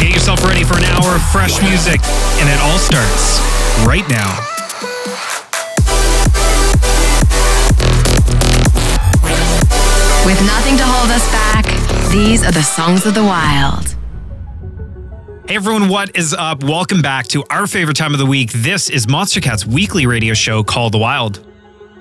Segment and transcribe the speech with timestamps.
[0.00, 2.00] Get yourself ready for an hour of fresh music,
[2.40, 3.38] and it all starts
[3.84, 4.30] right now.
[10.24, 11.66] With nothing to hold us back,
[12.10, 13.94] these are the songs of the wild.
[15.46, 16.64] Hey everyone, what is up?
[16.64, 18.52] Welcome back to our favorite time of the week.
[18.52, 21.46] This is Monstercat's weekly radio show called The Wild.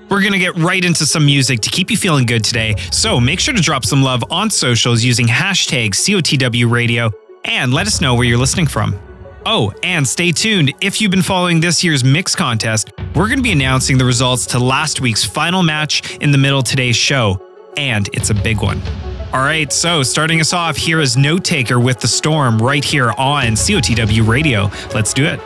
[0.09, 2.75] We're going to get right into some music to keep you feeling good today.
[2.91, 7.11] So make sure to drop some love on socials using hashtag COTW radio
[7.45, 8.99] and let us know where you're listening from.
[9.45, 10.73] Oh, and stay tuned.
[10.81, 14.45] If you've been following this year's mix contest, we're going to be announcing the results
[14.47, 17.41] to last week's final match in the middle of today's show,
[17.77, 18.81] and it's a big one.
[19.31, 23.53] All right, so starting us off, here is Notaker with The Storm right here on
[23.53, 24.71] COTW Radio.
[24.93, 25.39] Let's do it.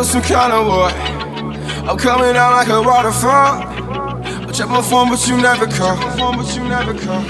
[0.00, 0.88] Was some kind of war.
[1.84, 3.60] I'm coming out like a waterfall.
[4.48, 7.20] I check my phone, but you never but you never call.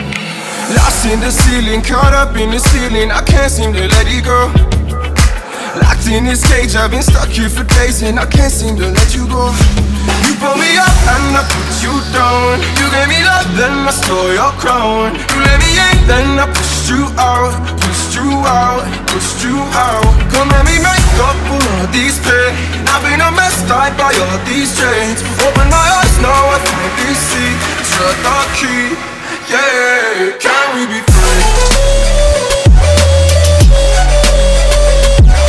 [0.79, 3.11] Lost in the ceiling, caught up in the ceiling.
[3.11, 4.55] I can't seem to let it go.
[5.83, 8.87] Locked in this cage, I've been stuck here for days, and I can't seem to
[8.87, 9.51] let you go.
[10.31, 12.63] You pull me up and I put you down.
[12.79, 15.19] You gave me love, then I stole your crown.
[15.19, 20.11] You let me in, then I pushed you out, pushed you out, pushed you out.
[20.35, 22.53] Come let me make up for all these pain.
[22.91, 25.23] I've been a mess, tied by all these chains.
[25.47, 27.53] Open my eyes, now I finally see.
[27.95, 28.87] Shut the key,
[29.53, 30.35] yeah.
[30.43, 31.43] Can we be free?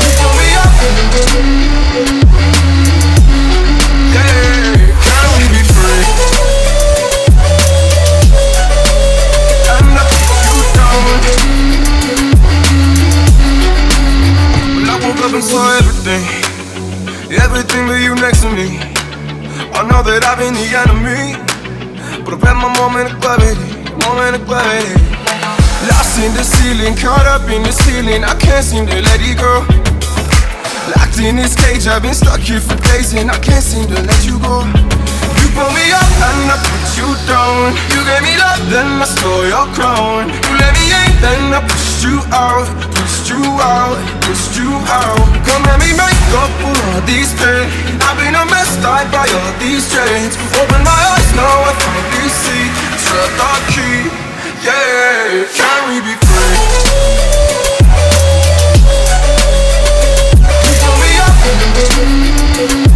[0.01, 0.49] You pull me
[1.65, 1.70] up.
[15.41, 16.21] I saw everything,
[17.33, 18.77] everything but you next to me.
[19.73, 21.33] I know that I've been the enemy,
[22.21, 23.57] but I've had my moment of clarity,
[24.05, 25.01] moment of clarity.
[25.89, 29.41] Lost in the ceiling, caught up in the ceiling, I can't seem to let it
[29.41, 29.65] go.
[30.93, 33.97] Locked in this cage, I've been stuck here for days and I can't seem to
[33.97, 34.61] let you go.
[34.61, 37.73] You pull me up and I put you down.
[37.89, 40.29] You gave me love, then I stole your crown.
[40.29, 42.69] You let me in, then I pushed you out,
[43.01, 45.17] pushed you out, pushed you out.
[45.49, 47.65] Come let me make up for all these pain.
[48.05, 50.37] I've been a mess, tied by all these chains.
[50.61, 52.65] Open my eyes, now I finally see.
[53.01, 54.05] Shut the key,
[54.65, 55.49] yeah.
[55.57, 57.01] Can we be free?
[62.61, 62.90] You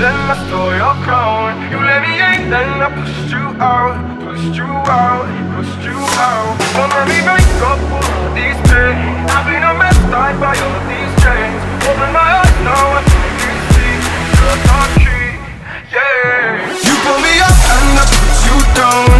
[0.00, 1.56] then I stole your crown.
[1.72, 5.24] You let me in, then I pushed you out, pushed you out,
[5.56, 6.52] pushed you out.
[6.76, 9.24] Don't let me make up all these pain.
[9.32, 11.60] I've been a mess, tied by all these chains.
[11.88, 13.96] Open my eyes now, I finally see.
[14.36, 15.28] Shut the key,
[15.96, 16.60] yeah.
[16.84, 19.15] You pull me up and I put you down.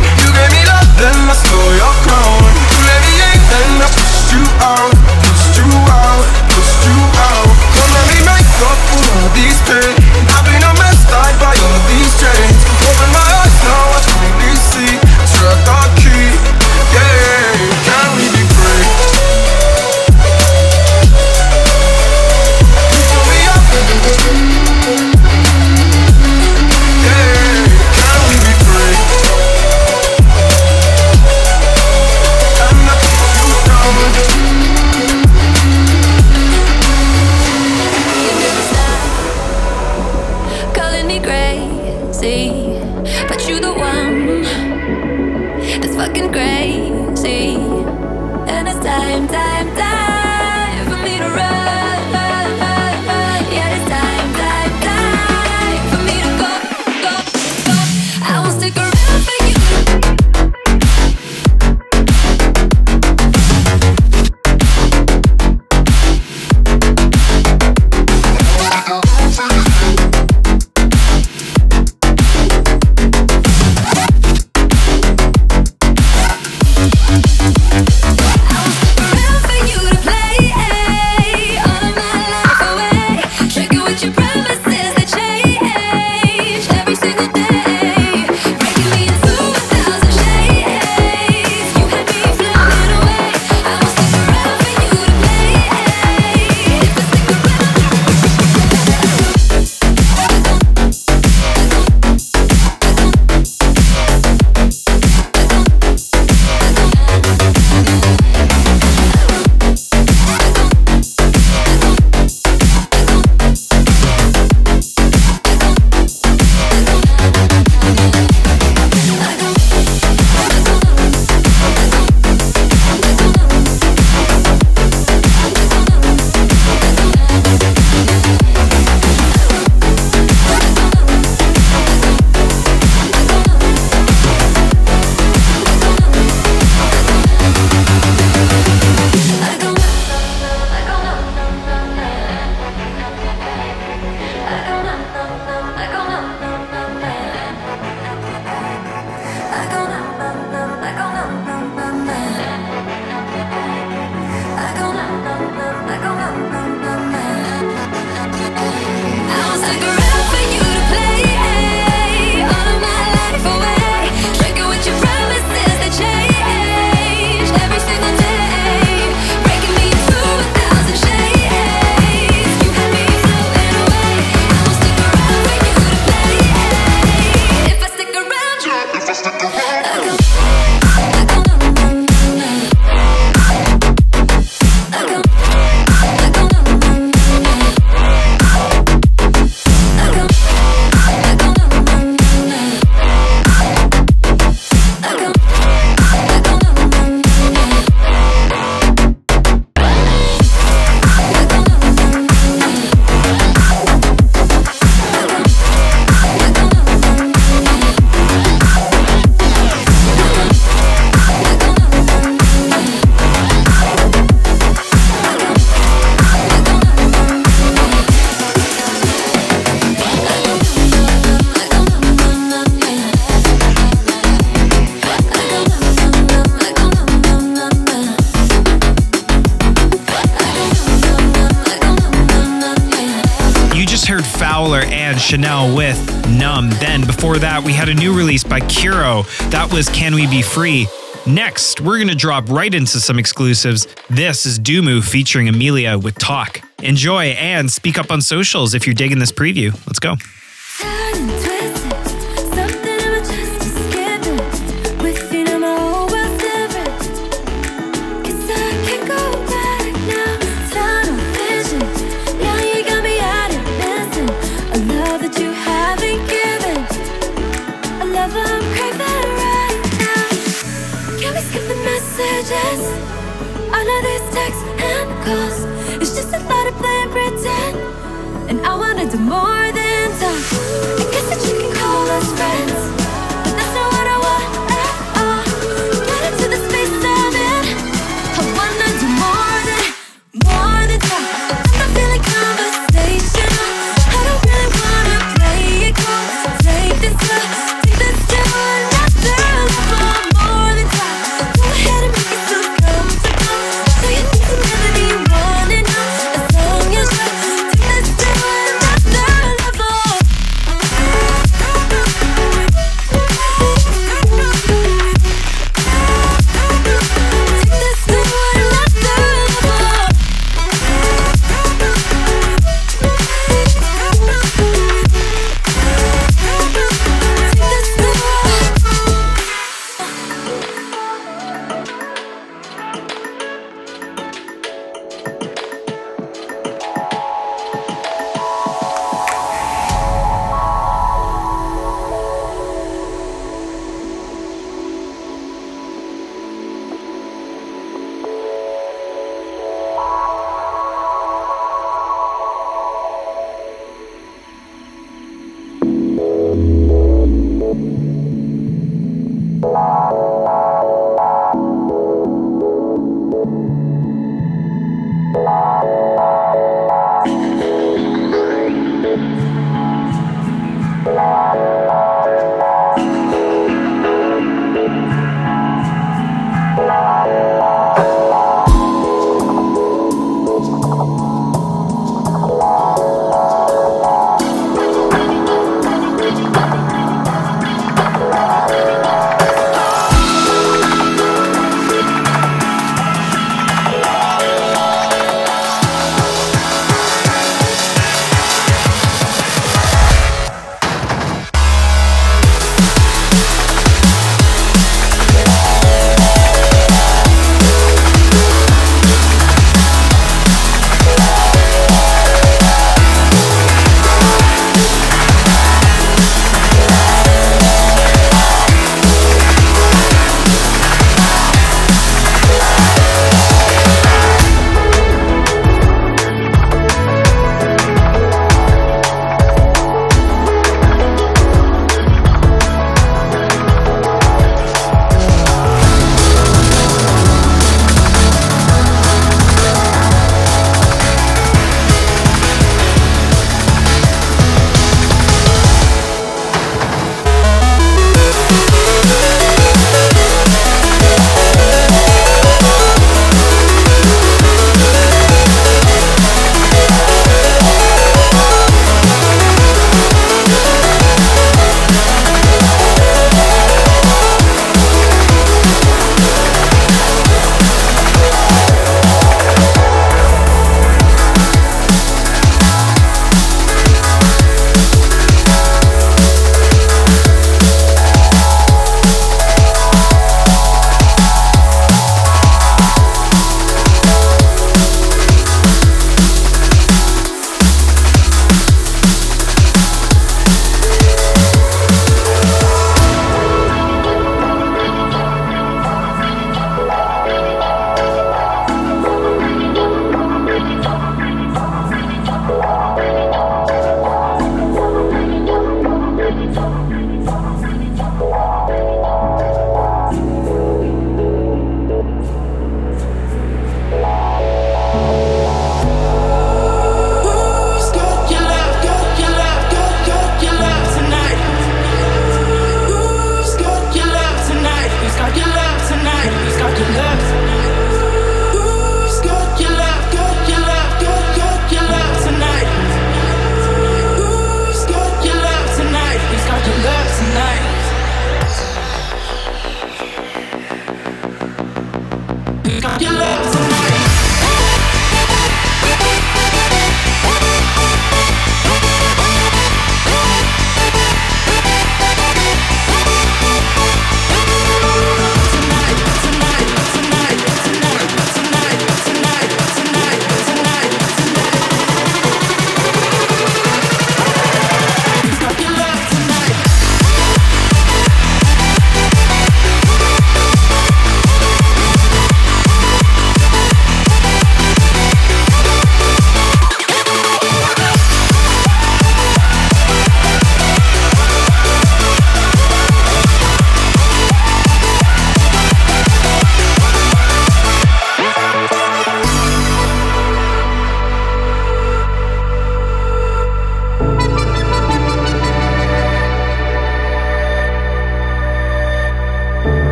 [235.27, 236.71] Che'Nelle with Numb.
[236.79, 239.51] Then before that, we had a new release by KUURO.
[239.51, 240.87] That was Can We Be Free?
[241.27, 243.89] Next, we're going to drop right into some exclusives.
[244.09, 246.61] This is Duumu featuring Amelia with Talk.
[246.81, 249.73] Enjoy and speak up on socials if you're digging this preview.
[249.89, 250.15] Let's go.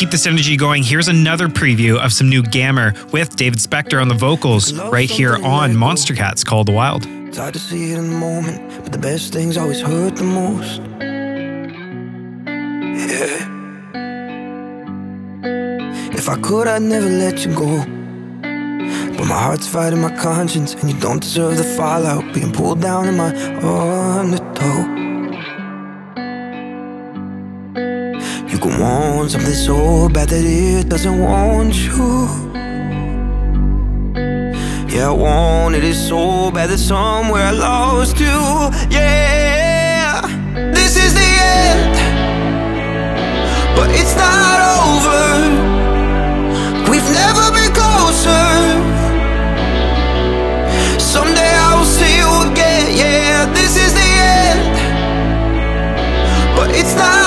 [0.00, 4.08] keep this energy going, here's another preview of some new Gammer with David Spekter on
[4.08, 7.04] the vocals right here on Monstercat's Call the Wild.
[7.04, 10.24] It's hard to see it in the moment, but the best things always hurt the
[10.24, 10.80] most.
[13.12, 13.46] Yeah.
[16.14, 17.84] If I could, I'd never let you go.
[19.18, 22.32] But my heart's fighting my conscience, and you don't deserve the fallout.
[22.32, 23.34] Being pulled down in my
[24.16, 25.09] undertow.
[28.60, 32.28] You can want something so bad that it doesn't want you.
[34.94, 38.26] Yeah, I want it so bad that somewhere I lost you.
[38.90, 40.20] Yeah,
[40.74, 41.96] this is the end,
[43.76, 45.24] but it's not over.
[46.90, 48.44] We've never been closer.
[51.00, 52.92] Someday I'll see you again.
[52.94, 54.76] Yeah, this is the end,
[56.54, 57.19] but it's not.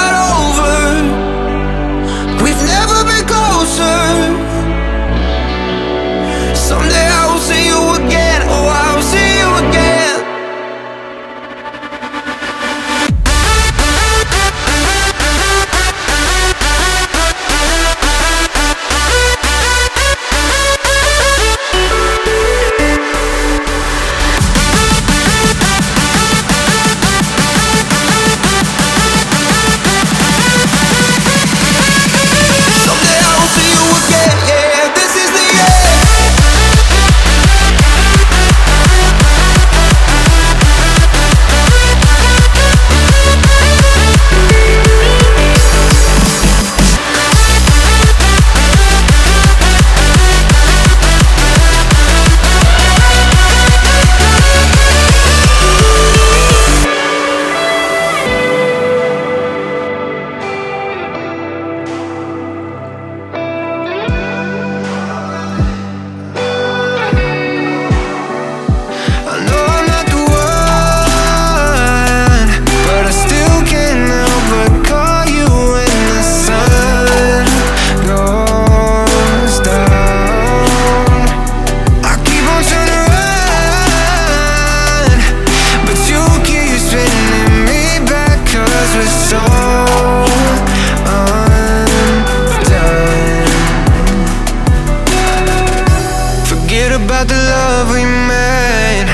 [96.93, 99.09] about the love we made.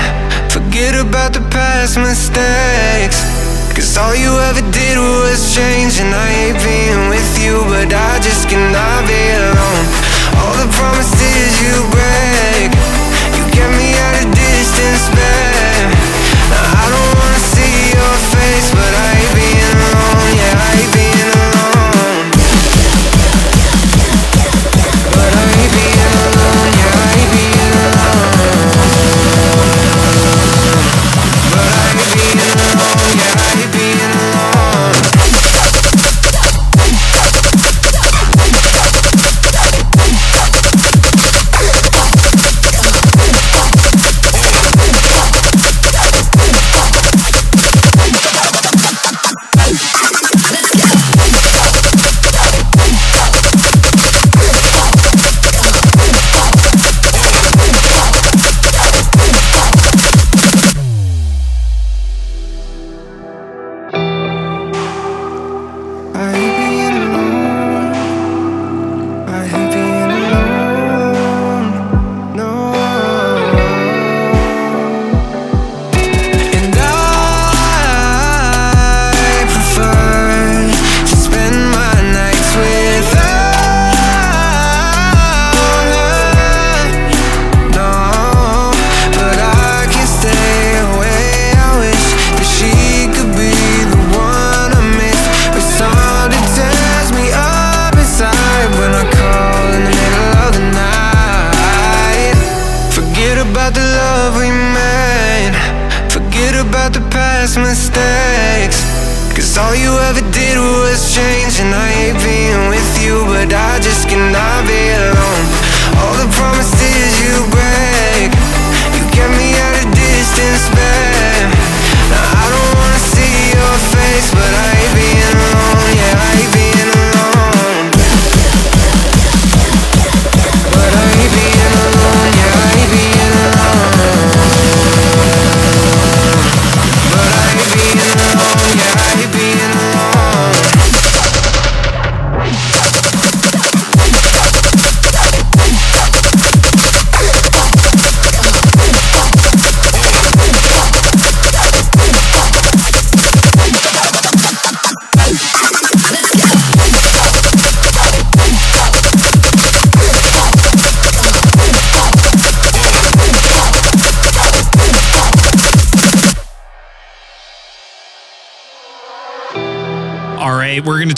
[0.51, 3.23] Forget about the past mistakes.
[3.73, 8.19] Cause all you ever did was change And I hate being with you But I
[8.19, 9.85] just cannot be alone.
[10.35, 11.98] All the promises you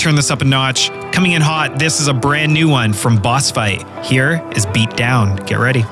[0.02, 0.90] turn this up a notch.
[1.12, 4.04] Coming in hot, this is a brand new one from Bossfight.
[4.04, 5.36] Here is Beat Down.
[5.46, 5.84] Get ready.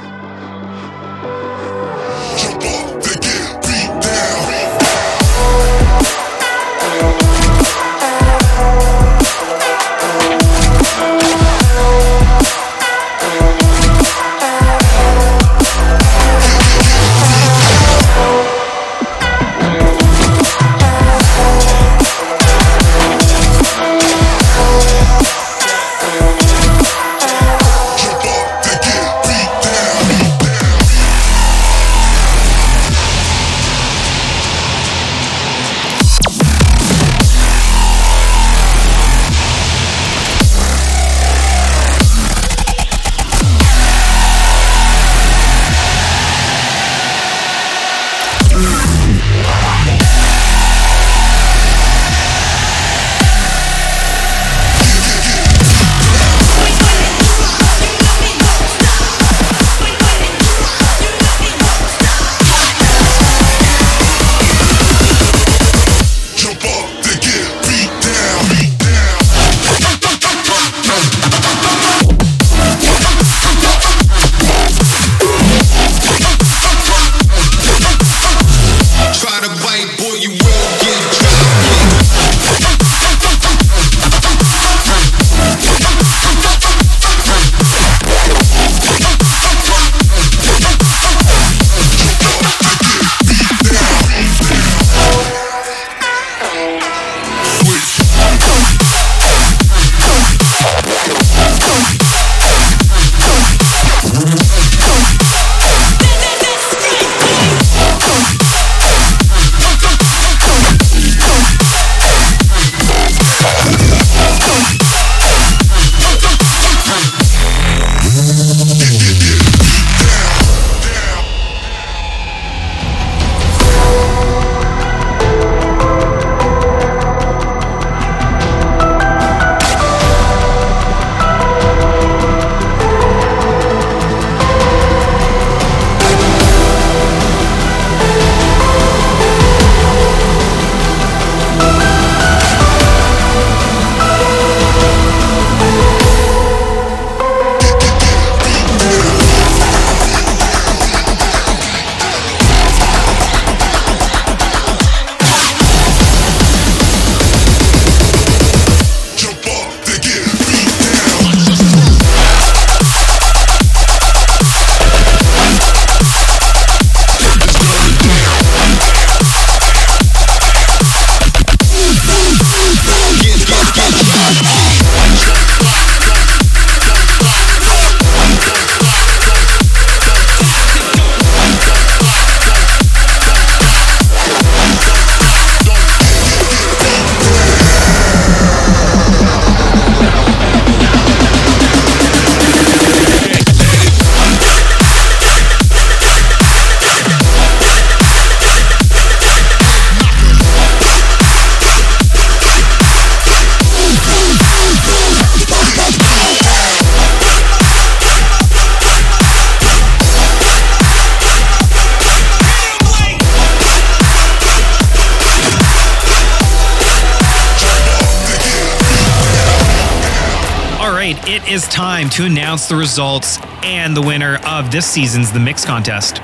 [222.19, 226.15] To announce the results and the winner of this season's The Mix Contest.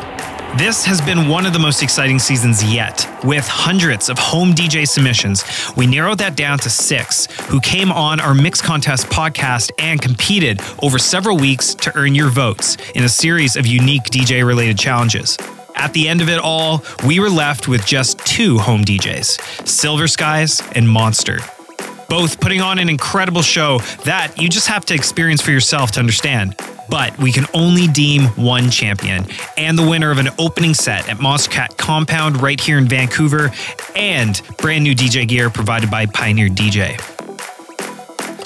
[0.58, 3.08] This has been one of the most exciting seasons yet.
[3.24, 5.46] With hundreds of home DJ submissions,
[5.78, 10.60] we narrowed that down to six who came on our Mix Contest podcast and competed
[10.84, 15.38] over several weeks to earn your votes in a series of unique DJ related challenges.
[15.76, 20.10] At the end of it all, we were left with just two home DJs Silver
[20.10, 21.40] Skies and Monster
[22.10, 26.00] both putting on an incredible show that you just have to experience for yourself to
[26.00, 26.56] understand.
[26.90, 29.26] But we can only deem one champion
[29.58, 33.52] and the winner of an opening set at Monstercat Compound right here in Vancouver
[33.96, 37.00] and brand new DJ gear provided by Pioneer DJ.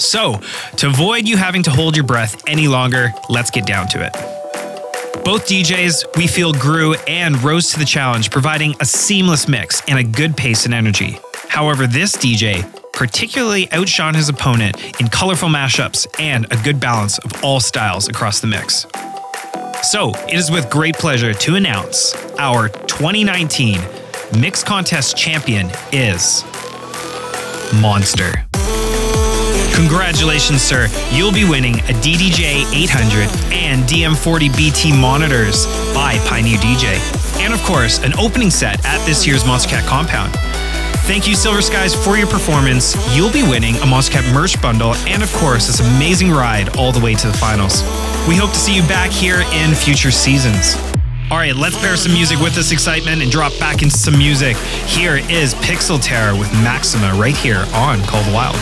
[0.00, 0.40] So,
[0.78, 4.12] to avoid you having to hold your breath any longer, let's get down to it.
[5.24, 9.98] Both DJs, we feel, grew and rose to the challenge, providing a seamless mix and
[9.98, 11.18] a good pace and energy.
[11.48, 12.64] However, this DJ
[13.00, 18.40] particularly outshone his opponent in colorful mashups and a good balance of all styles across
[18.40, 18.86] the mix.
[19.82, 23.80] So, it is with great pleasure to announce our 2019
[24.38, 26.44] Mix Contest champion is
[27.80, 28.44] Monster.
[29.74, 30.86] Congratulations, sir.
[31.10, 37.00] You'll be winning a DDJ 800 and DM40 BT monitors by Pioneer DJ.
[37.40, 40.36] And of course, an opening set at this year's Monstercat compound.
[41.06, 42.94] Thank you, Silver Skies, for your performance.
[43.16, 47.00] You'll be winning a Monstercat merch bundle and, of course, this amazing ride all the
[47.00, 47.82] way to the finals.
[48.28, 50.76] We hope to see you back here in future seasons.
[51.30, 54.56] All right, let's pair some music with this excitement and drop back into some music.
[54.86, 58.56] Here is Pixel Terror with Maxima right here on Cold Wild.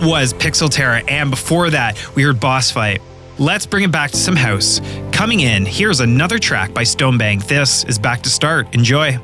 [0.00, 3.00] Was Pixel Terror, and before that, we heard Bossfight.
[3.36, 4.80] Let's bring it back to some house.
[5.10, 7.48] Coming in, here's another track by Stonebank.
[7.48, 8.72] This is Back to Start.
[8.74, 9.18] Enjoy.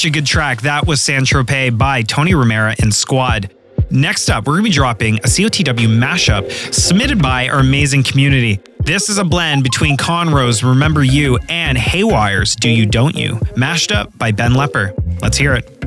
[0.00, 0.62] Such a good track.
[0.62, 3.50] That was San Tropez by Tony Romera and SQWAD.
[3.90, 8.60] Next up, we're going to be dropping a COTW mashup submitted by our amazing community.
[8.78, 13.92] This is a blend between Conro's Remember You and Haywyre's Do You Don't You, mashed
[13.92, 14.94] up by Ben Lepper.
[15.20, 15.79] Let's hear it.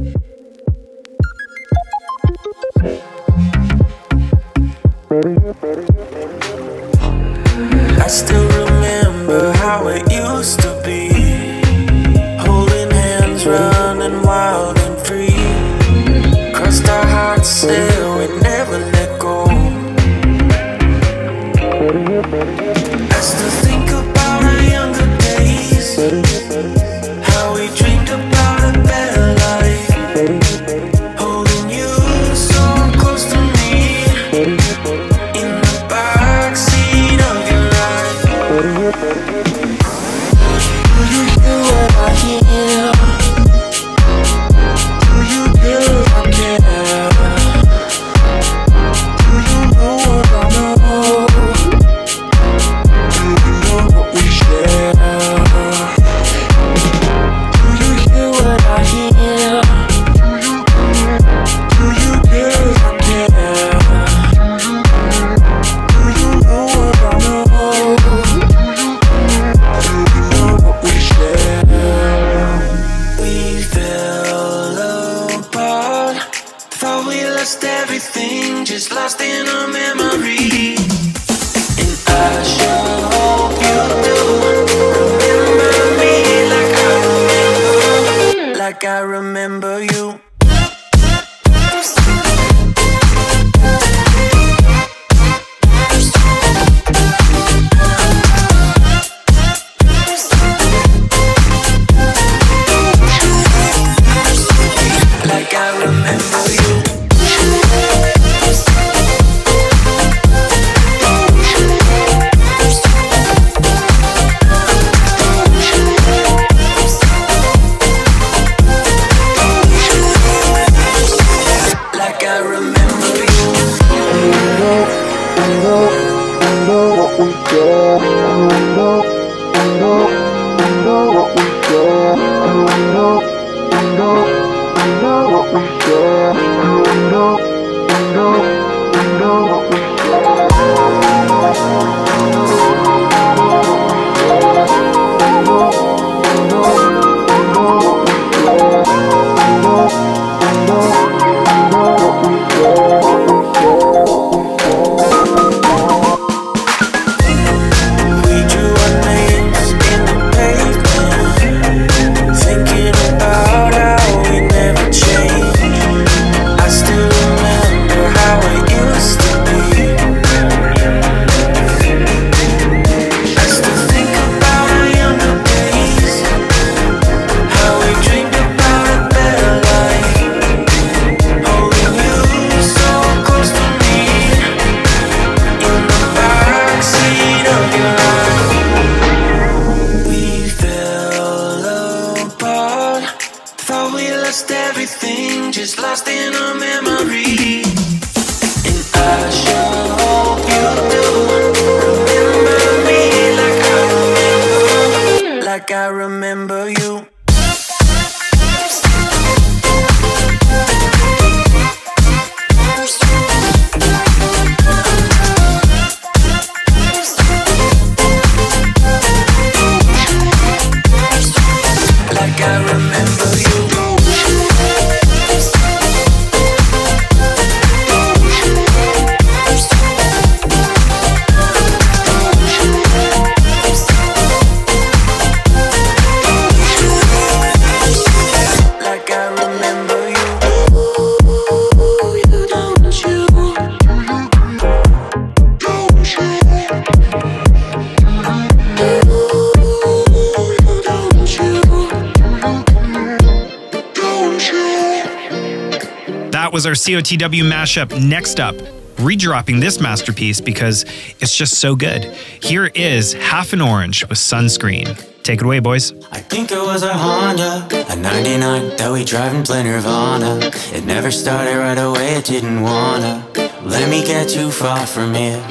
[256.53, 257.89] Was our COTW mashup.
[258.07, 258.55] Next up,
[258.97, 260.85] redropping this masterpiece because
[261.19, 262.05] it's just so good.
[262.43, 264.85] Here is Half an Orange with Sunscreen.
[265.23, 265.93] Take it away, boys.
[266.11, 270.51] I think it was a Honda, a 99 that we drive and play Nirvana.
[270.71, 273.25] It never started right away, it didn't wanna.
[273.63, 275.43] Let me get too far from here.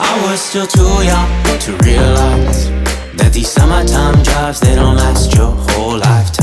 [0.00, 2.68] I was still too young to realize
[3.14, 6.37] that these summertime jobs they don't last your whole lifetime.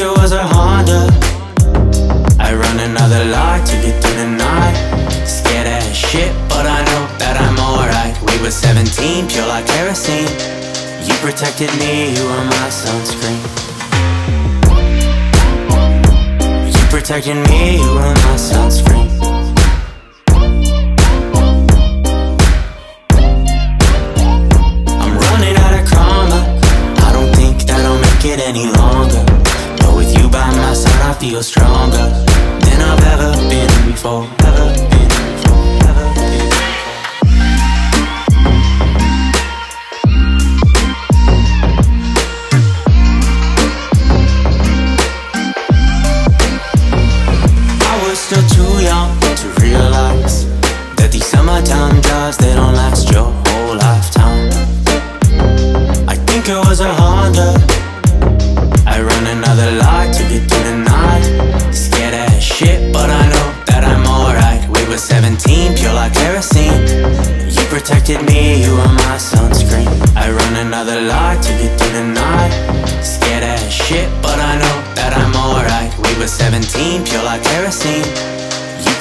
[0.00, 1.10] It was a Honda.
[2.38, 4.76] I run another light to get through the night.
[5.26, 8.14] Scared as shit, but I know that I'm alright.
[8.22, 10.30] We were 17, pure like kerosene.
[11.02, 13.42] You protected me, you were my sunscreen.
[16.70, 19.10] You protected me, you were my sunscreen.
[25.02, 25.58] I'm running
[31.30, 32.08] feel stronger
[32.64, 34.26] than I've ever been before.
[34.46, 34.87] Ever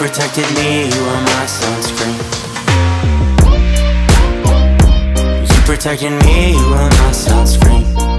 [0.08, 2.18] protected me, you were my sunscreen.
[5.50, 8.17] You protected me, you were my sunscreen.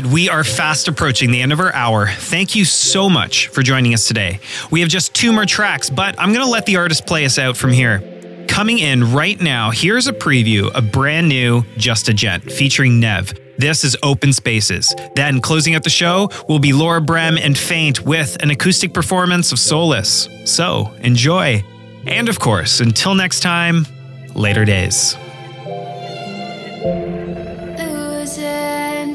[0.00, 2.08] Right, we are fast approaching the end of our hour.
[2.08, 4.40] Thank you so much for joining us today.
[4.70, 7.38] We have just two more tracks, but I'm going to let the artist play us
[7.38, 8.46] out from here.
[8.48, 13.38] Coming in right now, here's a preview of brand new Just a Gent featuring Nevve.
[13.58, 14.94] This is Open Spaces.
[15.16, 19.52] Then, closing out the show, will be Laura Brehm and Feint with an acoustic performance
[19.52, 20.28] of Solace.
[20.46, 21.62] So, enjoy.
[22.06, 23.86] And of course, until next time,
[24.34, 25.14] later days.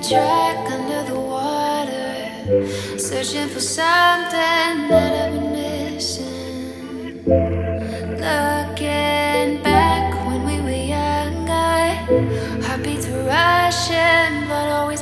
[0.08, 2.68] Track under the water,
[3.00, 7.24] searching for something that I've been missing.
[8.12, 15.02] Looking back when we were younger, heartbeats were rushing, but always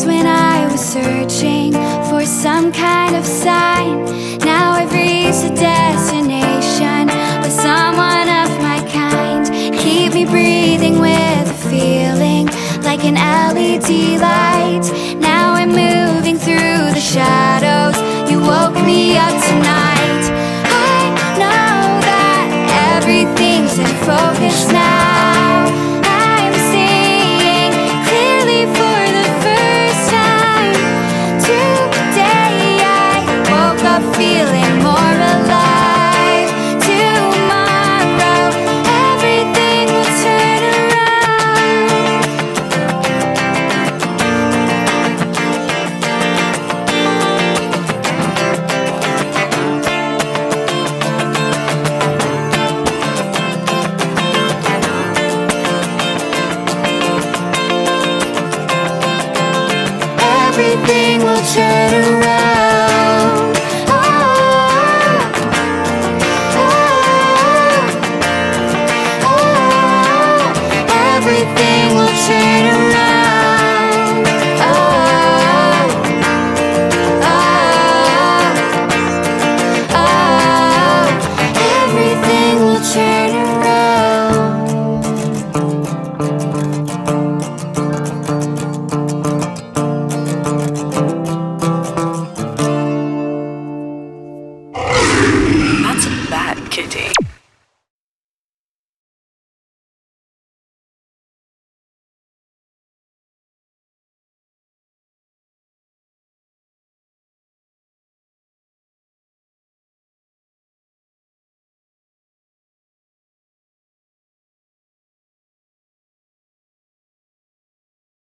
[0.00, 1.74] when I was searching
[2.08, 4.06] for some kind of sign.
[4.38, 7.08] Now I've reached a destination
[7.42, 9.44] with someone of my kind.
[9.78, 12.46] Keep me breathing with a feeling
[12.82, 14.84] like an LED light.
[15.20, 17.96] Now I'm moving through the shadows.
[18.30, 20.24] You woke me up tonight.
[20.72, 25.01] I know that everything's in focus now.